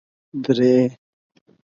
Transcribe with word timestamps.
درې 0.43 0.71